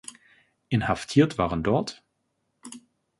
[0.69, 2.03] Inhaftiert waren dort